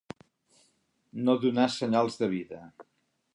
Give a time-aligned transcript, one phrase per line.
[1.27, 2.63] No donar senyals de vida.